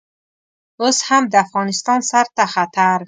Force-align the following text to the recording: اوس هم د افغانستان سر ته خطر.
اوس 0.81 0.97
هم 1.07 1.23
د 1.31 1.35
افغانستان 1.45 1.99
سر 2.09 2.25
ته 2.35 2.43
خطر. 2.53 2.97